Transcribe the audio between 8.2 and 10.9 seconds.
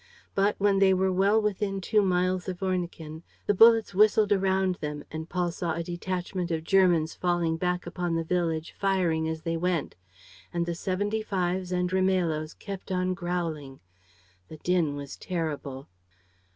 village, firing as they went. And the